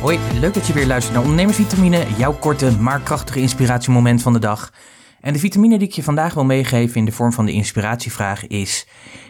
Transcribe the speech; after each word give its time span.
Hoi, 0.00 0.18
leuk 0.40 0.54
dat 0.54 0.66
je 0.66 0.72
weer 0.72 0.86
luistert 0.86 1.14
naar 1.14 1.22
Ondernemersvitamine, 1.22 2.06
jouw 2.16 2.32
korte 2.32 2.70
maar 2.78 3.00
krachtige 3.00 3.40
inspiratiemoment 3.40 4.22
van 4.22 4.32
de 4.32 4.38
dag. 4.38 4.72
En 5.20 5.32
de 5.32 5.38
vitamine 5.38 5.78
die 5.78 5.88
ik 5.88 5.94
je 5.94 6.02
vandaag 6.02 6.34
wil 6.34 6.44
meegeven 6.44 6.96
in 6.96 7.04
de 7.04 7.12
vorm 7.12 7.32
van 7.32 7.44
de 7.44 7.52
inspiratievraag 7.52 8.46
is: 8.46 8.88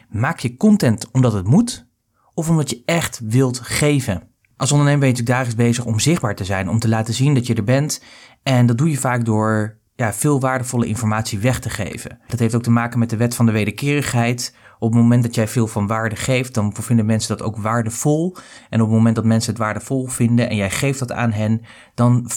maak 0.08 0.38
je 0.38 0.56
content 0.56 1.10
omdat 1.10 1.32
het 1.32 1.46
moet 1.46 1.86
of 2.34 2.48
omdat 2.48 2.70
je 2.70 2.82
echt 2.84 3.20
wilt 3.24 3.60
geven? 3.60 4.28
Als 4.56 4.72
ondernemer 4.72 5.00
ben 5.00 5.08
je 5.08 5.14
natuurlijk 5.14 5.46
dagelijks 5.46 5.76
bezig 5.76 5.92
om 5.92 6.00
zichtbaar 6.00 6.34
te 6.34 6.44
zijn, 6.44 6.68
om 6.68 6.78
te 6.78 6.88
laten 6.88 7.14
zien 7.14 7.34
dat 7.34 7.46
je 7.46 7.54
er 7.54 7.64
bent. 7.64 8.02
En 8.42 8.66
dat 8.66 8.78
doe 8.78 8.90
je 8.90 8.98
vaak 8.98 9.24
door 9.24 9.78
ja, 9.94 10.12
veel 10.12 10.40
waardevolle 10.40 10.86
informatie 10.86 11.38
weg 11.38 11.60
te 11.60 11.70
geven. 11.70 12.18
Dat 12.26 12.38
heeft 12.38 12.54
ook 12.54 12.62
te 12.62 12.70
maken 12.70 12.98
met 12.98 13.10
de 13.10 13.16
wet 13.16 13.34
van 13.34 13.46
de 13.46 13.52
wederkerigheid. 13.52 14.54
Op 14.80 14.92
het 14.92 15.00
moment 15.00 15.22
dat 15.22 15.34
jij 15.34 15.48
veel 15.48 15.66
van 15.66 15.86
waarde 15.86 16.16
geeft, 16.16 16.54
dan 16.54 16.74
vinden 16.74 17.06
mensen 17.06 17.36
dat 17.36 17.46
ook 17.46 17.56
waardevol. 17.56 18.36
En 18.70 18.80
op 18.80 18.86
het 18.86 18.96
moment 18.96 19.16
dat 19.16 19.24
mensen 19.24 19.50
het 19.50 19.60
waardevol 19.60 20.06
vinden 20.06 20.48
en 20.48 20.56
jij 20.56 20.70
geeft 20.70 20.98
dat 20.98 21.12
aan 21.12 21.32
hen, 21.32 21.62
dan 21.94 22.30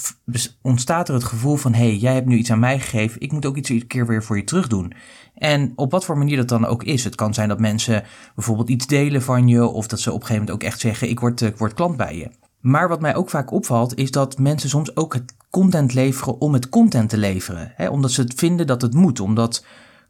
ontstaat 0.62 1.08
er 1.08 1.14
het 1.14 1.24
gevoel 1.24 1.56
van: 1.56 1.74
hé, 1.74 1.86
hey, 1.86 1.96
jij 1.96 2.14
hebt 2.14 2.26
nu 2.26 2.36
iets 2.36 2.50
aan 2.50 2.58
mij 2.58 2.78
gegeven, 2.80 3.20
ik 3.20 3.32
moet 3.32 3.46
ook 3.46 3.56
iets 3.56 3.68
een 3.68 3.86
keer 3.86 4.06
weer 4.06 4.22
voor 4.22 4.36
je 4.36 4.44
terug 4.44 4.68
doen. 4.68 4.92
En 5.34 5.72
op 5.76 5.90
wat 5.90 6.04
voor 6.04 6.18
manier 6.18 6.36
dat 6.36 6.48
dan 6.48 6.66
ook 6.66 6.84
is. 6.84 7.04
Het 7.04 7.14
kan 7.14 7.34
zijn 7.34 7.48
dat 7.48 7.60
mensen 7.60 8.04
bijvoorbeeld 8.34 8.68
iets 8.68 8.86
delen 8.86 9.22
van 9.22 9.48
je, 9.48 9.66
of 9.66 9.86
dat 9.86 10.00
ze 10.00 10.12
op 10.12 10.20
een 10.20 10.26
gegeven 10.26 10.44
moment 10.44 10.62
ook 10.62 10.68
echt 10.68 10.80
zeggen: 10.80 11.08
ik 11.08 11.20
word, 11.20 11.40
ik 11.40 11.56
word 11.56 11.74
klant 11.74 11.96
bij 11.96 12.16
je. 12.16 12.30
Maar 12.60 12.88
wat 12.88 13.00
mij 13.00 13.14
ook 13.14 13.30
vaak 13.30 13.50
opvalt, 13.50 13.94
is 13.94 14.10
dat 14.10 14.38
mensen 14.38 14.68
soms 14.68 14.96
ook 14.96 15.14
het 15.14 15.34
content 15.50 15.94
leveren 15.94 16.40
om 16.40 16.52
het 16.52 16.68
content 16.68 17.10
te 17.10 17.16
leveren. 17.16 17.90
Omdat 17.90 18.10
ze 18.10 18.20
het 18.20 18.34
vinden 18.34 18.66
dat 18.66 18.82
het 18.82 18.94
moet, 18.94 19.20
omdat 19.20 19.64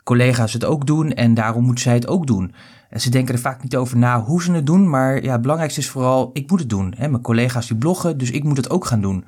collega's 0.04 0.52
het 0.52 0.64
ook 0.64 0.86
doen 0.86 1.12
en 1.12 1.34
daarom 1.34 1.64
moeten 1.64 1.84
zij 1.84 1.94
het 1.94 2.08
ook 2.08 2.26
doen. 2.26 2.52
En 2.90 3.00
ze 3.00 3.10
denken 3.10 3.34
er 3.34 3.40
vaak 3.40 3.62
niet 3.62 3.76
over 3.76 3.98
na 3.98 4.20
hoe 4.22 4.42
ze 4.42 4.52
het 4.52 4.66
doen, 4.66 4.90
maar 4.90 5.22
ja, 5.22 5.32
het 5.32 5.40
belangrijkste 5.40 5.80
is 5.80 5.88
vooral, 5.88 6.30
ik 6.32 6.50
moet 6.50 6.60
het 6.60 6.68
doen. 6.68 6.94
Hè? 6.96 7.08
Mijn 7.08 7.22
collega's 7.22 7.66
die 7.66 7.76
bloggen, 7.76 8.18
dus 8.18 8.30
ik 8.30 8.44
moet 8.44 8.56
het 8.56 8.70
ook 8.70 8.84
gaan 8.84 9.00
doen. 9.00 9.24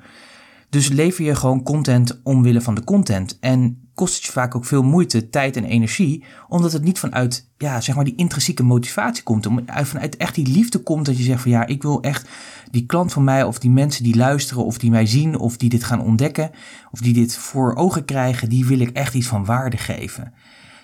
Dus 0.69 0.87
lever 0.87 1.25
je 1.25 1.35
gewoon 1.35 1.63
content 1.63 2.19
omwille 2.23 2.61
van 2.61 2.75
de 2.75 2.83
content. 2.83 3.37
En 3.39 3.87
kost 3.93 4.15
het 4.15 4.23
je 4.23 4.31
vaak 4.31 4.55
ook 4.55 4.65
veel 4.65 4.83
moeite, 4.83 5.29
tijd 5.29 5.55
en 5.55 5.63
energie, 5.63 6.23
omdat 6.47 6.71
het 6.71 6.83
niet 6.83 6.99
vanuit, 6.99 7.49
ja, 7.57 7.81
zeg 7.81 7.95
maar 7.95 8.03
die 8.03 8.15
intrinsieke 8.15 8.63
motivatie 8.63 9.23
komt. 9.23 9.45
Om, 9.45 9.63
vanuit 9.65 10.17
echt 10.17 10.35
die 10.35 10.47
liefde 10.47 10.79
komt 10.79 11.05
dat 11.05 11.17
je 11.17 11.23
zegt 11.23 11.41
van 11.41 11.51
ja, 11.51 11.65
ik 11.65 11.81
wil 11.81 12.01
echt 12.01 12.29
die 12.71 12.85
klant 12.85 13.13
van 13.13 13.23
mij 13.23 13.43
of 13.43 13.59
die 13.59 13.71
mensen 13.71 14.03
die 14.03 14.15
luisteren 14.15 14.65
of 14.65 14.77
die 14.77 14.91
mij 14.91 15.05
zien 15.05 15.37
of 15.37 15.57
die 15.57 15.69
dit 15.69 15.83
gaan 15.83 16.01
ontdekken 16.01 16.51
of 16.91 16.99
die 16.99 17.13
dit 17.13 17.37
voor 17.37 17.75
ogen 17.75 18.05
krijgen, 18.05 18.49
die 18.49 18.65
wil 18.65 18.79
ik 18.79 18.89
echt 18.89 19.13
iets 19.13 19.27
van 19.27 19.45
waarde 19.45 19.77
geven. 19.77 20.33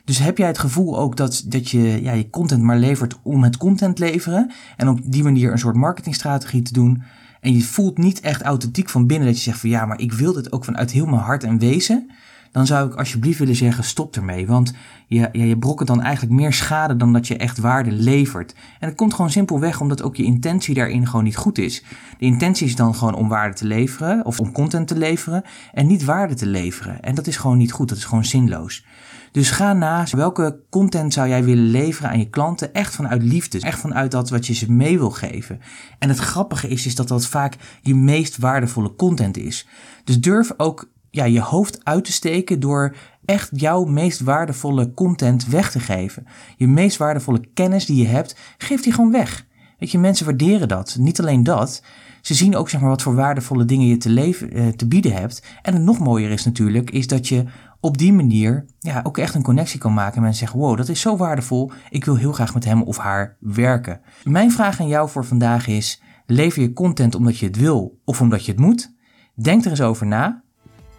Dus 0.05 0.17
heb 0.17 0.37
jij 0.37 0.47
het 0.47 0.59
gevoel 0.59 0.99
ook 0.99 1.17
dat, 1.17 1.43
dat 1.45 1.69
je 1.69 2.03
ja, 2.03 2.11
je 2.11 2.29
content 2.29 2.61
maar 2.61 2.77
levert 2.77 3.19
om 3.21 3.43
het 3.43 3.57
content 3.57 3.99
leveren 3.99 4.51
en 4.77 4.89
op 4.89 4.99
die 5.03 5.23
manier 5.23 5.51
een 5.51 5.57
soort 5.59 5.75
marketingstrategie 5.75 6.61
te 6.61 6.73
doen 6.73 7.03
en 7.41 7.53
je 7.53 7.63
voelt 7.63 7.97
niet 7.97 8.19
echt 8.19 8.41
authentiek 8.41 8.89
van 8.89 9.07
binnen 9.07 9.27
dat 9.27 9.37
je 9.37 9.43
zegt 9.43 9.59
van 9.59 9.69
ja, 9.69 9.85
maar 9.85 9.99
ik 9.99 10.13
wil 10.13 10.33
dit 10.33 10.51
ook 10.51 10.65
vanuit 10.65 10.91
heel 10.91 11.05
mijn 11.05 11.21
hart 11.21 11.43
en 11.43 11.59
wezen, 11.59 12.09
dan 12.51 12.65
zou 12.65 12.89
ik 12.89 12.95
alsjeblieft 12.95 13.39
willen 13.39 13.55
zeggen 13.55 13.83
stop 13.83 14.15
ermee. 14.15 14.47
Want 14.47 14.73
je, 15.07 15.29
ja, 15.31 15.43
je 15.43 15.83
dan 15.85 16.01
eigenlijk 16.01 16.33
meer 16.33 16.53
schade 16.53 16.95
dan 16.95 17.13
dat 17.13 17.27
je 17.27 17.38
echt 17.38 17.57
waarde 17.57 17.91
levert. 17.91 18.55
En 18.79 18.88
het 18.88 18.97
komt 18.97 19.13
gewoon 19.13 19.31
simpelweg 19.31 19.81
omdat 19.81 20.01
ook 20.01 20.15
je 20.15 20.23
intentie 20.23 20.75
daarin 20.75 21.07
gewoon 21.07 21.23
niet 21.23 21.38
goed 21.38 21.57
is. 21.57 21.83
De 22.17 22.25
intentie 22.25 22.67
is 22.67 22.75
dan 22.75 22.95
gewoon 22.95 23.15
om 23.15 23.27
waarde 23.27 23.55
te 23.55 23.65
leveren 23.65 24.25
of 24.25 24.39
om 24.39 24.51
content 24.51 24.88
te 24.88 24.97
leveren 24.97 25.43
en 25.73 25.88
niet 25.88 26.03
waarde 26.03 26.33
te 26.33 26.45
leveren. 26.45 27.01
En 27.01 27.15
dat 27.15 27.27
is 27.27 27.38
gewoon 27.38 27.57
niet 27.57 27.71
goed, 27.71 27.89
dat 27.89 27.97
is 27.97 28.05
gewoon 28.05 28.25
zinloos. 28.25 28.85
Dus 29.33 29.51
ga 29.51 29.73
na 29.73 30.05
welke 30.11 30.59
content 30.69 31.13
zou 31.13 31.27
jij 31.27 31.43
willen 31.43 31.69
leveren 31.69 32.09
aan 32.09 32.19
je 32.19 32.29
klanten, 32.29 32.73
echt 32.73 32.95
vanuit 32.95 33.23
liefde, 33.23 33.59
echt 33.59 33.79
vanuit 33.79 34.11
dat 34.11 34.29
wat 34.29 34.47
je 34.47 34.53
ze 34.53 34.71
mee 34.71 34.97
wil 34.97 35.11
geven. 35.11 35.59
En 35.99 36.09
het 36.09 36.17
grappige 36.17 36.67
is, 36.67 36.85
is 36.85 36.95
dat 36.95 37.07
dat 37.07 37.27
vaak 37.27 37.55
je 37.81 37.95
meest 37.95 38.37
waardevolle 38.37 38.95
content 38.95 39.37
is. 39.37 39.67
Dus 40.03 40.19
durf 40.19 40.53
ook 40.57 40.89
ja, 41.09 41.23
je 41.23 41.41
hoofd 41.41 41.85
uit 41.85 42.05
te 42.05 42.11
steken 42.11 42.59
door 42.59 42.95
echt 43.25 43.49
jouw 43.51 43.83
meest 43.83 44.19
waardevolle 44.19 44.93
content 44.93 45.47
weg 45.47 45.72
te 45.72 45.79
geven. 45.79 46.27
Je 46.57 46.67
meest 46.67 46.97
waardevolle 46.97 47.41
kennis 47.53 47.85
die 47.85 47.97
je 47.97 48.07
hebt, 48.07 48.35
geef 48.57 48.81
die 48.81 48.93
gewoon 48.93 49.11
weg. 49.11 49.45
Weet 49.83 49.91
je, 49.91 49.99
mensen 49.99 50.25
waarderen 50.25 50.67
dat. 50.67 50.95
Niet 50.99 51.19
alleen 51.19 51.44
dat, 51.44 51.83
ze 52.21 52.33
zien 52.33 52.55
ook 52.55 52.69
zeg 52.69 52.81
maar, 52.81 52.89
wat 52.89 53.01
voor 53.01 53.16
waardevolle 53.16 53.66
dingen 53.66 53.88
je 53.88 53.97
te, 53.97 54.09
leven, 54.09 54.51
eh, 54.51 54.67
te 54.67 54.88
bieden 54.88 55.13
hebt. 55.13 55.44
En 55.61 55.73
het 55.73 55.83
nog 55.83 55.99
mooier 55.99 56.31
is 56.31 56.45
natuurlijk, 56.45 56.91
is 56.91 57.07
dat 57.07 57.27
je 57.27 57.44
op 57.79 57.97
die 57.97 58.13
manier 58.13 58.66
ja, 58.79 58.99
ook 59.03 59.17
echt 59.17 59.35
een 59.35 59.43
connectie 59.43 59.79
kan 59.79 59.93
maken. 59.93 60.16
En 60.16 60.22
mensen 60.22 60.39
zeggen, 60.39 60.59
wow, 60.59 60.77
dat 60.77 60.89
is 60.89 61.01
zo 61.01 61.17
waardevol. 61.17 61.72
Ik 61.89 62.05
wil 62.05 62.16
heel 62.16 62.31
graag 62.31 62.53
met 62.53 62.66
hem 62.66 62.81
of 62.81 62.97
haar 62.97 63.38
werken. 63.39 64.01
Mijn 64.23 64.51
vraag 64.51 64.79
aan 64.79 64.88
jou 64.88 65.09
voor 65.09 65.25
vandaag 65.25 65.67
is, 65.67 66.01
lever 66.25 66.61
je 66.61 66.73
content 66.73 67.16
omdat 67.16 67.38
je 67.38 67.45
het 67.45 67.57
wil 67.57 67.99
of 68.05 68.22
omdat 68.22 68.45
je 68.45 68.51
het 68.51 68.61
moet? 68.61 68.95
Denk 69.35 69.66
er 69.66 69.69
eens 69.69 69.81
over 69.81 70.05
na. 70.05 70.43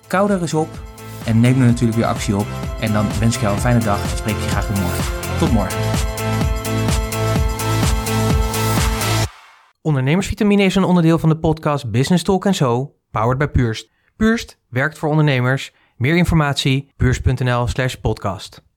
Kou 0.07 0.31
er 0.31 0.41
eens 0.41 0.55
op 0.55 0.83
en 1.27 1.41
neem 1.41 1.61
er 1.61 1.67
natuurlijk 1.67 1.99
weer 1.99 2.07
actie 2.07 2.37
op. 2.37 2.47
En 2.81 2.93
dan 2.93 3.07
wens 3.19 3.35
ik 3.35 3.41
jou 3.41 3.55
een 3.55 3.61
fijne 3.61 3.85
dag 3.85 4.17
spreek 4.17 4.37
je 4.37 4.49
graag 4.49 4.69
weer 4.69 4.81
morgen. 4.81 5.39
Tot 5.39 5.53
morgen. 5.53 6.14
Ondernemersvitamine 9.87 10.63
is 10.63 10.75
een 10.75 10.85
onderdeel 10.85 11.19
van 11.19 11.29
de 11.29 11.37
podcast 11.37 11.91
Business 11.91 12.23
Talk 12.23 12.47
So, 12.51 12.95
powered 13.11 13.39
by 13.39 13.47
Purst. 13.47 13.91
Purst 14.17 14.59
werkt 14.69 14.99
voor 14.99 15.09
ondernemers. 15.09 15.73
Meer 15.97 16.17
informatie, 16.17 16.93
purst.nl 16.97 17.67
slash 17.67 17.95
podcast. 17.95 18.65